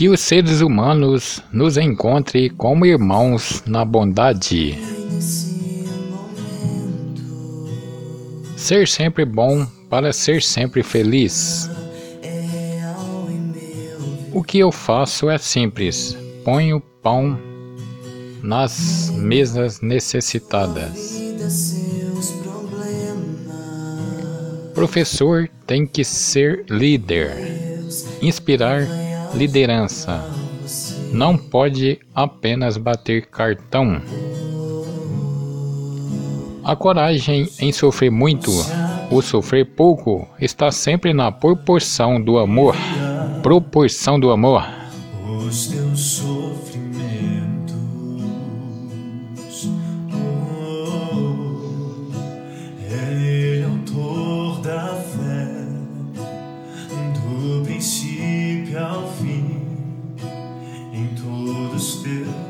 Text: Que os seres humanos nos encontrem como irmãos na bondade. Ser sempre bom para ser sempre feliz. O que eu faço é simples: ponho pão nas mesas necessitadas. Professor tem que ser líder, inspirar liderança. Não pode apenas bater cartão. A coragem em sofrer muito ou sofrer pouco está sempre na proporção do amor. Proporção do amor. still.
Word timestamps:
Que 0.00 0.08
os 0.08 0.20
seres 0.20 0.62
humanos 0.62 1.42
nos 1.52 1.76
encontrem 1.76 2.48
como 2.48 2.86
irmãos 2.86 3.62
na 3.66 3.84
bondade. 3.84 4.78
Ser 8.56 8.88
sempre 8.88 9.26
bom 9.26 9.66
para 9.90 10.10
ser 10.10 10.40
sempre 10.40 10.82
feliz. 10.82 11.68
O 14.32 14.42
que 14.42 14.60
eu 14.60 14.72
faço 14.72 15.28
é 15.28 15.36
simples: 15.36 16.16
ponho 16.46 16.80
pão 17.02 17.38
nas 18.42 19.10
mesas 19.14 19.82
necessitadas. 19.82 21.20
Professor 24.72 25.46
tem 25.66 25.86
que 25.86 26.02
ser 26.02 26.64
líder, 26.70 27.36
inspirar 28.22 28.88
liderança. 29.34 30.24
Não 31.12 31.36
pode 31.36 31.98
apenas 32.14 32.76
bater 32.76 33.26
cartão. 33.26 34.00
A 36.62 36.76
coragem 36.76 37.48
em 37.58 37.72
sofrer 37.72 38.10
muito 38.10 38.50
ou 39.10 39.20
sofrer 39.20 39.64
pouco 39.64 40.28
está 40.40 40.70
sempre 40.70 41.12
na 41.12 41.32
proporção 41.32 42.20
do 42.20 42.38
amor. 42.38 42.76
Proporção 43.42 44.20
do 44.20 44.30
amor. 44.30 44.64
still. 61.80 62.49